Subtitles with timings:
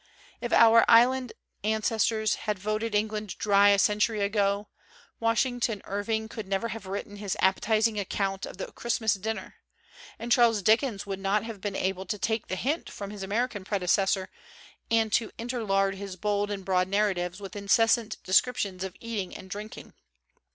[0.41, 1.31] If our island
[1.63, 4.67] an cestors had voted England dry a century ago,
[5.19, 9.57] Washington Irving could never have written his appetizing account of the Christmas dinner;
[10.17, 13.63] and Charles Dickens would not have been able to take the hint from his American
[13.63, 14.31] predecessor,
[14.89, 19.77] and to interlard his bold and broad narratives with incessant descriptions of eating and drink
[19.77, 19.93] ing.